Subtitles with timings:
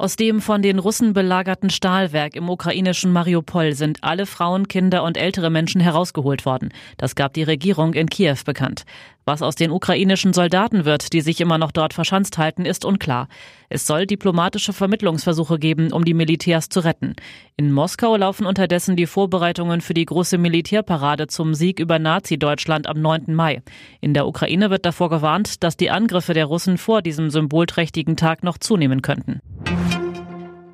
[0.00, 5.16] Aus dem von den Russen belagerten Stahlwerk im ukrainischen Mariupol sind alle Frauen, Kinder und
[5.16, 6.68] ältere Menschen herausgeholt worden.
[6.98, 8.84] Das gab die Regierung in Kiew bekannt.
[9.24, 13.26] Was aus den ukrainischen Soldaten wird, die sich immer noch dort verschanzt halten, ist unklar.
[13.68, 17.16] Es soll diplomatische Vermittlungsversuche geben, um die Militärs zu retten.
[17.56, 23.02] In Moskau laufen unterdessen die Vorbereitungen für die große Militärparade zum Sieg über Nazi-Deutschland am
[23.02, 23.34] 9.
[23.34, 23.62] Mai.
[24.00, 28.44] In der Ukraine wird davor gewarnt, dass die Angriffe der Russen vor diesem symbolträchtigen Tag
[28.44, 29.40] noch zunehmen könnten.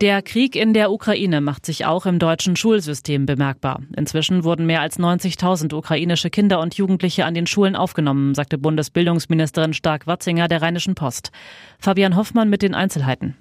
[0.05, 3.81] Der Krieg in der Ukraine macht sich auch im deutschen Schulsystem bemerkbar.
[3.97, 9.73] Inzwischen wurden mehr als 90.000 ukrainische Kinder und Jugendliche an den Schulen aufgenommen, sagte Bundesbildungsministerin
[9.73, 11.31] Stark-Watzinger der Rheinischen Post.
[11.79, 13.35] Fabian Hoffmann mit den Einzelheiten.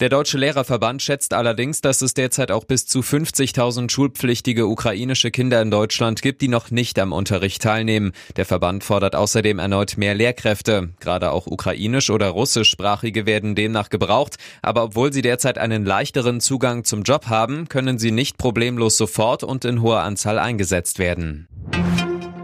[0.00, 5.60] Der Deutsche Lehrerverband schätzt allerdings, dass es derzeit auch bis zu 50.000 schulpflichtige ukrainische Kinder
[5.60, 8.12] in Deutschland gibt, die noch nicht am Unterricht teilnehmen.
[8.36, 10.90] Der Verband fordert außerdem erneut mehr Lehrkräfte.
[11.00, 14.36] Gerade auch ukrainisch- oder russischsprachige werden demnach gebraucht.
[14.62, 19.42] Aber obwohl sie derzeit einen leichteren Zugang zum Job haben, können sie nicht problemlos sofort
[19.42, 21.48] und in hoher Anzahl eingesetzt werden.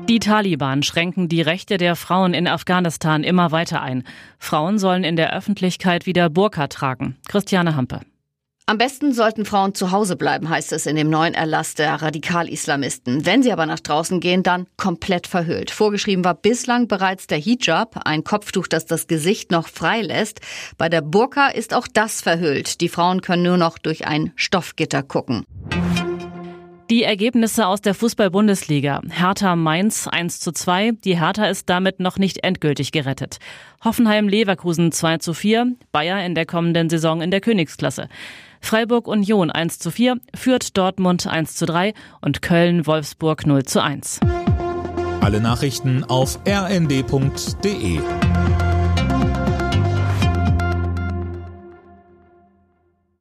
[0.09, 4.05] Die Taliban schränken die Rechte der Frauen in Afghanistan immer weiter ein.
[4.39, 7.17] Frauen sollen in der Öffentlichkeit wieder Burka tragen.
[7.27, 8.01] Christiane Hampe.
[8.67, 13.27] Am besten sollten Frauen zu Hause bleiben, heißt es in dem neuen Erlass der Radikal-Islamisten.
[13.27, 15.71] Wenn sie aber nach draußen gehen, dann komplett verhüllt.
[15.71, 20.41] Vorgeschrieben war bislang bereits der Hijab, ein Kopftuch, das das Gesicht noch frei lässt.
[20.79, 22.81] Bei der Burka ist auch das verhüllt.
[22.81, 25.45] Die Frauen können nur noch durch ein Stoffgitter gucken.
[26.91, 29.01] Die Ergebnisse aus der Fußball-Bundesliga.
[29.09, 30.93] Hertha Mainz 1 zu 2.
[31.03, 33.39] Die Hertha ist damit noch nicht endgültig gerettet.
[33.83, 35.77] Hoffenheim Leverkusen 2 zu 4.
[35.93, 38.09] Bayer in der kommenden Saison in der Königsklasse.
[38.61, 40.19] Freiburg Union 1 zu 4.
[40.35, 41.95] Führt Dortmund 1 zu 3.
[42.21, 44.21] Und Köln Wolfsburg 0 zu 1.
[45.23, 47.99] Alle Nachrichten auf rnd.de